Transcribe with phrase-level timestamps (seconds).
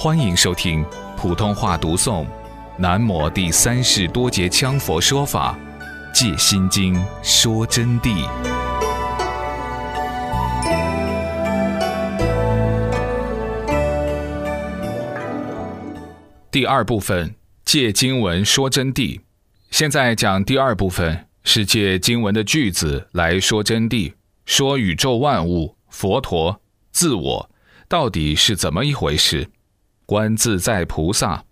[0.00, 2.24] 欢迎收听普通话读诵
[2.78, 5.58] 《南摩第三世多杰羌佛说法·
[6.14, 8.24] 借心经》说真谛。
[16.48, 19.20] 第二部分借经文说真谛。
[19.72, 24.12] 现在讲第二部分，是借经文的句子来说真谛，
[24.46, 26.60] 说宇宙万物、佛陀、
[26.92, 27.50] 自我
[27.88, 29.50] 到底是怎么一回事。
[30.08, 31.44] 观自在菩萨，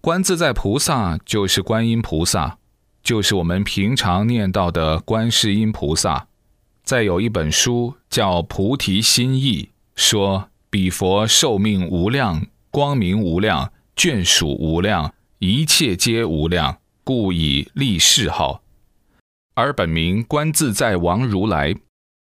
[0.00, 2.58] 观自在菩萨就是观音菩萨，
[3.02, 6.28] 就是我们平常念到的观世音菩萨。
[6.84, 9.64] 再有一本书叫《菩提心义》，
[9.96, 18.62] 说彼佛寿命无量，光明无量，眷属无量，一切皆无量，故以立世号。
[19.54, 21.74] 而本名观自在王如来，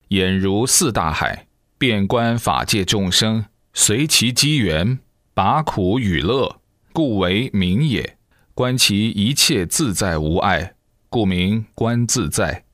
[0.09, 4.99] 眼如四大海，遍观法界众生，随其机缘。
[5.43, 6.61] 拔苦与乐，
[6.93, 8.19] 故为名也。
[8.53, 10.75] 观其一切自在无碍，
[11.09, 12.67] 故名观自在。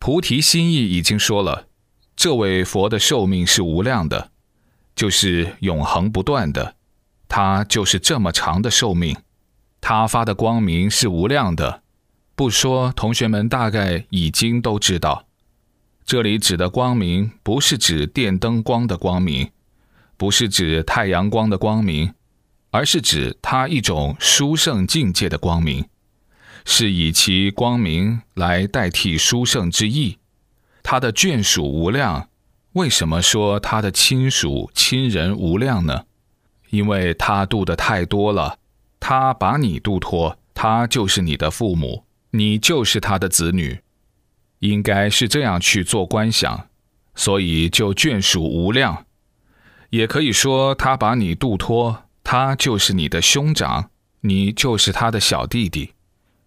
[0.00, 1.68] 菩提心意已经说了，
[2.16, 4.32] 这位佛的寿命是无量的，
[4.96, 6.74] 就是永恒不断的。
[7.28, 9.16] 他就是这么长的寿命，
[9.80, 11.84] 他发的光明是无量的。
[12.34, 15.28] 不说，同学们大概已经都知道，
[16.04, 19.52] 这里指的光明不是指电灯光的光明。
[20.22, 22.14] 不是指太阳光的光明，
[22.70, 25.84] 而是指它一种殊胜境界的光明，
[26.64, 30.18] 是以其光明来代替殊胜之意。
[30.80, 32.28] 他的眷属无量，
[32.74, 36.04] 为什么说他的亲属亲人无量呢？
[36.70, 38.60] 因为他度的太多了，
[39.00, 43.80] 他把你度脱，他就是你的父母，你就是他的子女，
[44.60, 46.68] 应该是这样去做观想，
[47.16, 49.04] 所以就眷属无量。
[49.92, 53.90] 也可以说，他把你度脱，他就是你的兄长，
[54.22, 55.92] 你就是他的小弟弟。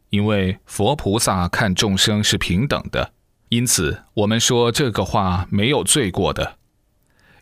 [0.09, 3.13] 因为佛菩萨看众生是平等的，
[3.49, 6.57] 因此我们说这个话没有罪过的。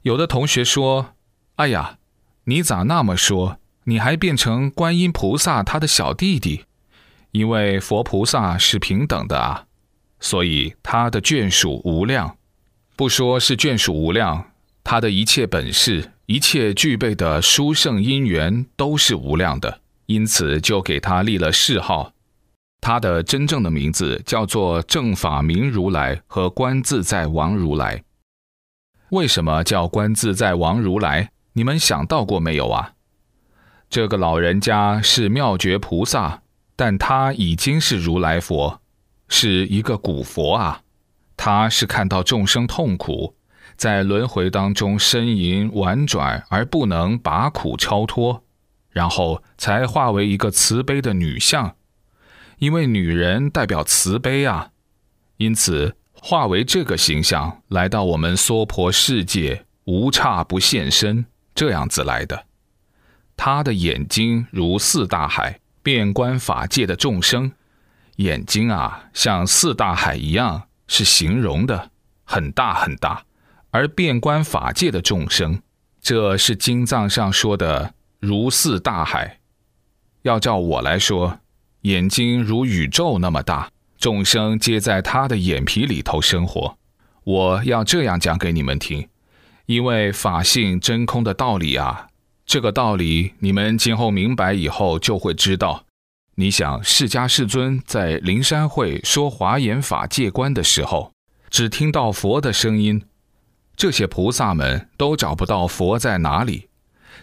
[0.02, 1.14] 有的同学说
[1.56, 1.98] ：“哎呀，
[2.44, 3.60] 你咋那么说？
[3.86, 6.66] 你还变成观音菩萨他的小弟弟？
[7.32, 9.68] 因为佛菩萨是平等的啊，
[10.20, 12.36] 所以他的眷属无量。
[12.98, 14.48] 不说是眷属无量。”
[14.84, 22.12] 他的一切本事，一切具备的殊胜因缘都是无量的，因此就给他立了谥号。
[22.82, 28.04] 他的真正的名字叫做正法明如来和观自在王如来。
[29.12, 31.32] 为什么叫观自在王如来？
[31.54, 32.94] 你们想到过没有啊？
[33.90, 36.42] 这个老人家是妙觉菩萨，
[36.76, 38.82] 但他已经是如来佛，
[39.30, 40.82] 是一个古佛啊。
[41.38, 43.36] 他是看到众生痛苦。
[43.76, 48.44] 在轮回当中呻吟婉转而不能拔苦超脱，
[48.90, 51.76] 然后才化为一个慈悲的女相，
[52.60, 54.70] 因为女人代表慈悲啊，
[55.38, 62.46] 因此化为这个形象来到我们娑婆世界，无刹不现身，这样子来的。
[63.36, 67.52] 她的眼睛如四大海，遍观法界的众生，
[68.18, 71.90] 眼睛啊像四大海一样，是形容的，
[72.24, 73.26] 很大很大。
[73.74, 75.60] 而遍观法界的众生，
[76.00, 79.40] 这是经藏上说的如似大海。
[80.22, 81.40] 要照我来说，
[81.82, 86.78] 眼睛如宇宙那么大，众生皆在他的眼皮里头生活。
[87.24, 89.08] 我要这样讲给你们听，
[89.66, 92.10] 因为法性真空的道理啊，
[92.46, 95.86] 这个道理你们今后明白以后就会知道。
[96.36, 101.12] 你想，释迦世尊在灵山会说华严法界观的时候，
[101.50, 103.02] 只听到佛的声音。
[103.76, 106.68] 这些菩萨们都找不到佛在哪里，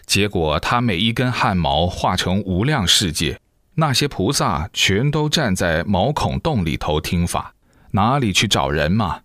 [0.05, 3.39] 结果他每一根汗毛化成无量世界，
[3.75, 7.55] 那些菩萨全都站在毛孔洞里头听法，
[7.91, 9.21] 哪里去找人嘛？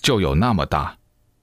[0.00, 0.98] 就有那么大，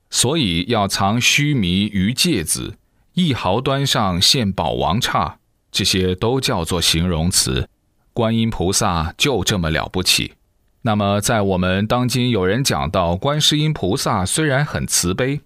[0.09, 2.77] 所以要藏须弥于芥子，
[3.13, 5.39] 一毫端上现宝王刹，
[5.71, 7.67] 这些都叫做形容词。
[8.13, 10.35] 观音菩萨就这么了不起。
[10.85, 15.41] 那么，在我们当今有人讲到，观世音菩萨虽然很慈悲，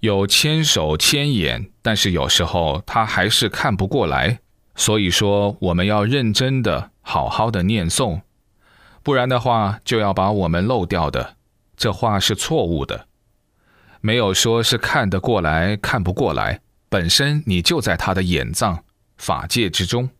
[0.00, 4.40] 有千手千眼，但是有时候他还是看不过来。
[4.76, 8.20] 所以说，我们要认真的、好好的念诵，
[9.02, 11.36] 不然的话就要把我们漏掉的。
[11.74, 13.06] 这话是错误的，
[14.02, 16.60] 没有说是看得过来、看不过来，
[16.90, 18.84] 本身你就在他的眼藏
[19.16, 20.10] 法界之中，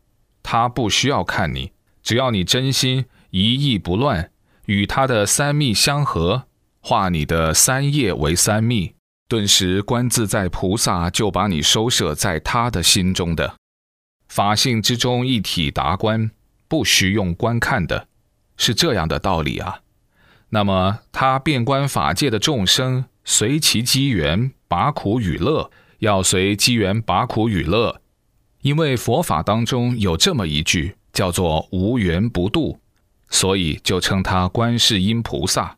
[0.43, 1.73] 他不需要看你，
[2.03, 4.31] 只要你真心一意不乱。
[4.67, 6.45] 与他的三密相合，
[6.81, 8.95] 化你的三业为三密，
[9.29, 13.55] 顿时观自在菩萨就把你收摄在他的心中的。
[14.29, 16.31] 法性之中一体达观，
[16.69, 18.09] 不需用观看的，
[18.57, 19.81] 是这样的道理啊。
[20.51, 28.01] 那么他遍观法界的众生，随其机缘拔苦与乐，要随机缘拔苦与乐，
[28.61, 32.81] 因为佛法当中有这么一句叫做无缘不度，
[33.33, 35.77] 所以就称他观世音菩萨。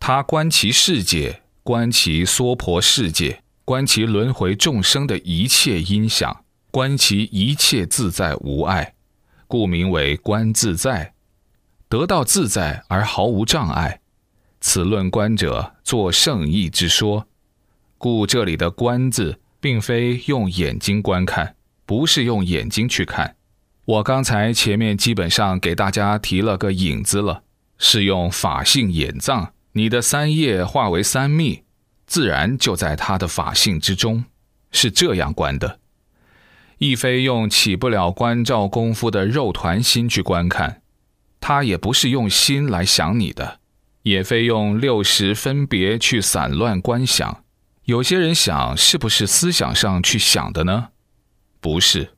[0.00, 1.42] 他观其世界。
[1.62, 8.92] 观其娑婆世界，观其轮回众生的一切音响，观其一切自在无碍，
[9.48, 11.14] 故名为观自在。
[11.88, 14.02] 得到自在而毫无障碍，
[14.60, 17.26] 此论观者作圣意之说。
[17.96, 21.56] 故这里的“观”字，并非用眼睛观看，
[21.86, 23.36] 不是用眼睛去看。
[23.86, 27.42] 我刚才前面基本上给大家提了个影子了，
[27.76, 29.52] 是用法性眼藏。
[29.72, 31.64] 你的三业化为三密，
[32.06, 34.24] 自然就在他的法性之中，
[34.70, 35.80] 是这样观的，
[36.78, 40.80] 亦非用起不了观照功夫的肉团心去观看，
[41.40, 43.58] 他也不是用心来想你的，
[44.04, 47.44] 也非用六识分别去散乱观想。
[47.84, 50.88] 有些人想，是不是思想上去想的呢？
[51.60, 52.14] 不是，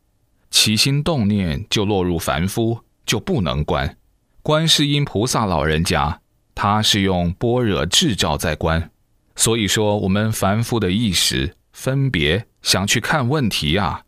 [0.50, 3.96] 起心动念就落入凡夫，就不能观。
[4.42, 6.20] 观世音菩萨老人家。
[6.58, 8.90] 他是用般若智照在观，
[9.34, 14.04] 所以说我们凡夫的意识分别想去看问题啊，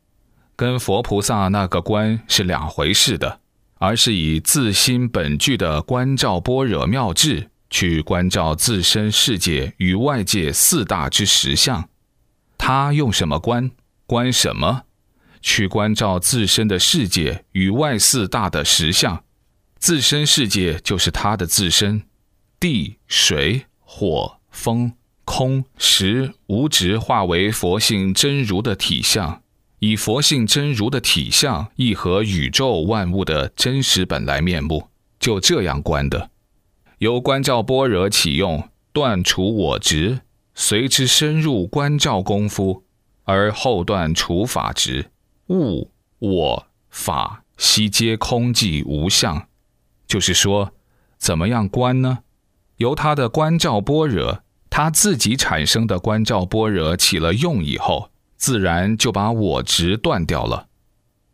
[0.56, 3.40] 跟佛菩萨那个观是两回事的，
[3.74, 11.86] 而是以自心本具的观照般若妙智去关照自身世界与外界四大之实相。
[12.56, 13.70] 他用什么观？
[14.06, 14.84] 观什么？
[15.40, 19.24] 去关照自身的世界与外四大的实相。
[19.78, 22.02] 自身世界就是他的自身。
[22.60, 24.92] 地、水、火、风、
[25.24, 29.42] 空、识、无执化为佛性真如的体相，
[29.78, 34.88] 以佛性真如的体相亦合宇宙万物的真实本来面目，
[35.20, 36.30] 就这样观的。
[36.98, 40.22] 由观照般若起用，断除我执，
[40.56, 42.82] 随之深入观照功夫，
[43.22, 45.12] 而后断除法执，
[45.48, 49.48] 物、我、法悉皆空寂无相。
[50.06, 50.72] 就是说，
[51.18, 52.20] 怎么样观呢？
[52.76, 60.68] 由他的观照般若，他自己产生的观照般若起了用以后，自然就把我执断掉了。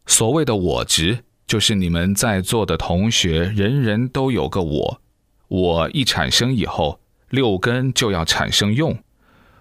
[0.06, 5.00] 所谓的我执，就是你们在座的同学，人人都有个我。
[5.48, 8.98] 我一产生以后，六根就要产生用，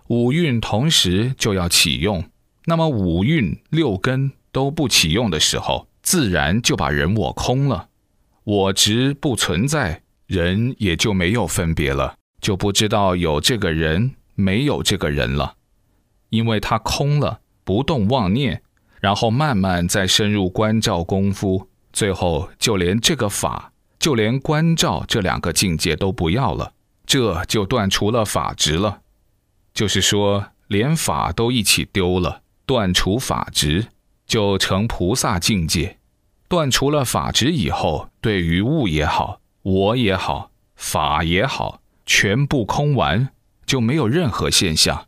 [0.08, 2.24] 五蕴同时就要启用。
[2.66, 7.90] 那么五蕴六根都不启用的时候，自然就把人我空了，
[8.46, 10.02] 我执不存在。
[10.26, 15.56] 人也就没有分别了，就不知道有这个人，没有这个人了，
[16.30, 18.64] 因为他空了，不动妄念，
[19.02, 26.74] 然后慢慢再深入关照功夫，最后就连这个法，就连关照这两个境界都不要了，
[27.06, 29.02] 这就断除了法执了，
[29.74, 33.88] 就是说连法都一起丢了，断除法执。
[34.34, 36.00] 就成菩萨境界，
[36.48, 39.40] 断除了法执以后，对于物也好。
[39.62, 43.30] 我也好，法也好，全部空完，
[43.68, 45.06] 就没有任何现象。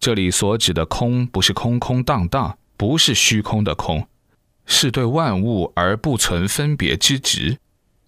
[0.00, 4.08] 这里所指的空，不是空空荡荡，不是虚空的空，
[4.64, 7.58] 是对万物而不存分别之执，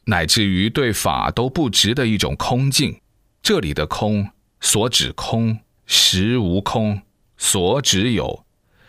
[0.06, 3.02] 乃至于对法都不执的一种空境。
[3.42, 4.30] 这里的空，
[4.62, 7.02] 所指空，实无空，
[7.36, 8.46] 所指有；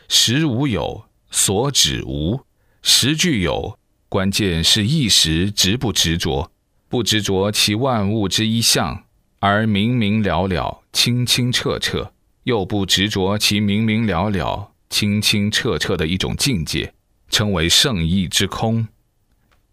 [0.07, 1.03] 实无有，
[1.35, 2.39] 所指无；
[2.81, 3.77] 实具有，
[4.07, 6.49] 关键是一时执不执着。
[6.87, 9.03] 不执着其万物之一相，
[9.39, 12.13] 而明明了了、清清澈澈；
[12.45, 16.93] 又不执着其明明了了、清清澈澈的一种境界，
[17.29, 18.87] 称为圣意之空。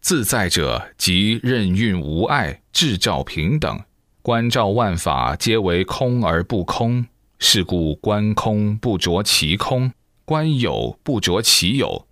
[0.01, 3.81] 自在者即任运无碍、智照平等，
[4.21, 7.07] 观照万法皆为空而不空。
[7.39, 9.93] 是故观空不着其空，
[10.25, 12.07] 观有不着其有。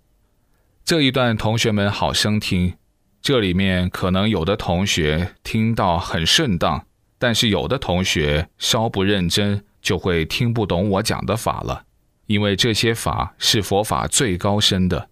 [0.83, 2.73] 这一段，同学们好生听。
[3.21, 6.87] 这里面可能有的同学听到很顺当，
[7.19, 11.85] 但是有的同学稍不认真，就会听不懂我讲的法了。
[12.25, 15.09] 因为这些法是佛法最高深的。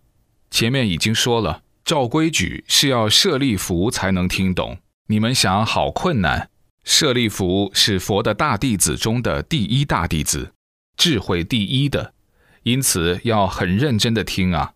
[0.50, 4.78] 前面已经说了，照规矩是要舍利弗才能听懂。
[5.08, 6.50] 你们想，好困难。
[6.84, 10.54] 舍利弗是佛的大弟子中的第一大弟子，
[10.98, 12.14] 智慧第一的，
[12.64, 14.74] 因此要很认真的听啊。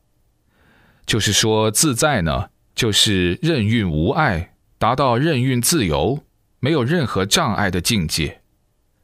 [1.05, 2.49] 就是说自在呢。
[2.75, 6.23] 就是任运无碍，达到任运自由，
[6.59, 8.41] 没有任何障碍的境界。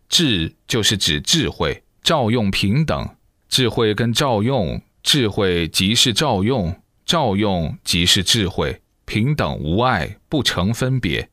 [0.09, 3.15] 智就是指智慧，照用平等，
[3.47, 11.29] 智慧跟照用，智慧即是照用，照用即是智慧，平等无碍，不成分别。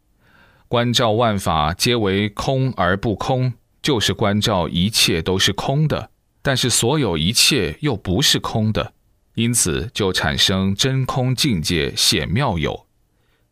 [0.68, 6.10] 观照万法皆为空而不空，就是观照一切都是空的，
[6.46, 8.92] 但是所有一切又不是空的，
[9.34, 12.86] 因此就产生真空境界显妙有，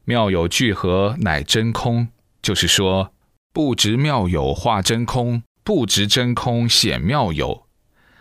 [0.05, 2.07] 妙有聚合乃真空，
[2.41, 3.13] 就是说
[3.53, 7.67] 不执妙有化真空，不执真空显妙有，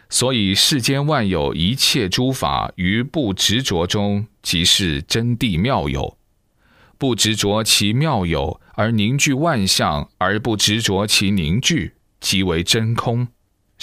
[0.10, 6.18] 所以世间万有一切诸法于不执着中，即是真谛妙有。
[6.98, 13.28] 不执着其妙有，而凝聚万象，而不执着其凝聚，即为真空。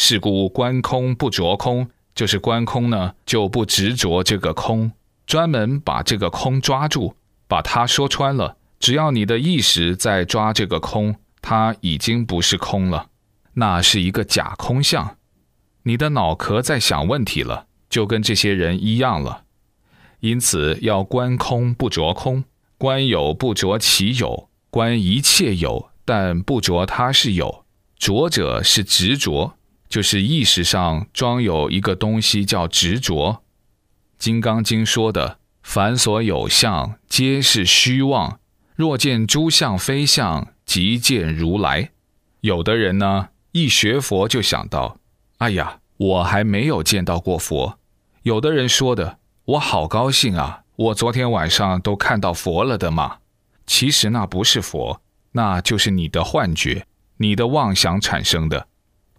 [0.03, 4.93] 是故观空不着空，就是观空呢，就不执着这个空，
[5.27, 7.15] 专门把这个空抓住，
[7.47, 8.57] 把它说穿了。
[8.79, 13.09] 只要你的意识在抓这个空，它已经不是空了，
[13.53, 15.19] 那是一个假空相。
[15.83, 19.43] 你的脑壳在想问题了，就跟这些人一样了。
[20.21, 22.45] 因此要观空不着空。
[22.79, 27.67] 观有不着其有，观一切有，但不着它是有。
[27.99, 29.59] 着者是执着，
[29.91, 33.33] 就是意识上装有一个东西叫执着。
[34.19, 38.39] 《金刚经》说的“凡所有相，皆是虚妄。
[38.77, 41.91] 若见诸相非相，即见如来。”
[42.41, 44.97] 有的人呢，一学佛就想到
[45.39, 47.79] ：“哎呀，我还没有见到过佛。”
[48.23, 53.19] 有的人说的：“我好高兴啊。”我昨天晚上都看到佛了的嘛？
[53.67, 56.87] 其实那不是佛，那就是你的幻觉，
[57.19, 58.69] 你的妄想产生的，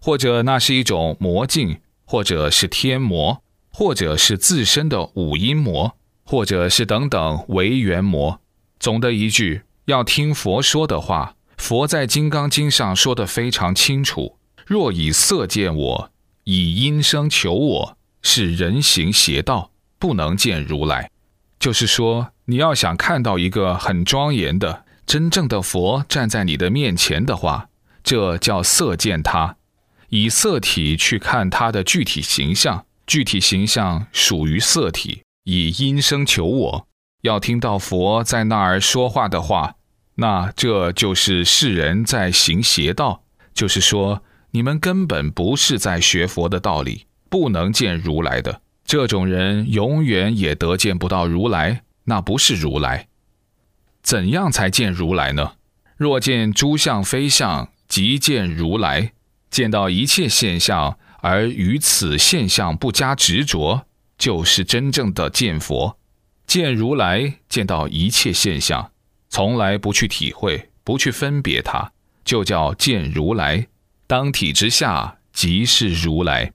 [0.04, 3.40] 或者那是一种魔镜，或者是天魔，
[3.70, 5.94] 或者是自身的五阴魔，
[6.24, 8.40] 或者是等等为缘魔。
[8.80, 16.10] 总的一句，要听佛说的话，佛在《金刚经》上说的非常清楚：若以色见我，
[16.42, 21.08] 以音声求我，是人行邪道，不能见如来。
[21.60, 27.68] 就是说，你要想看到一个很庄严的真正的佛站在你的面前的话，
[28.02, 29.56] 这叫色见他，
[30.14, 35.22] 以色体去看他的具体形象，具体形象属于色体。
[35.44, 36.86] 以音声求我，
[37.22, 39.76] 要听到佛在那儿说话的话，
[40.16, 43.22] 那这就是世人在行邪道。
[43.54, 48.60] 就是说，你们根本不是在学佛的道理，不能见如来的。
[48.84, 53.08] 这种人永远也得见不到如来，那不是如来。
[54.02, 55.52] 怎样才见如来呢？
[55.96, 59.12] 若见诸相非相，即见如来。
[59.52, 65.98] 见到一切现象，而与此现象不加执着，就是真正的见佛。
[66.46, 68.90] 见如来，见到一切现象，
[69.28, 71.92] 从来不去体会，不去分别它，
[72.24, 73.68] 就叫见如来。
[74.06, 76.54] 当体之下，即是如来。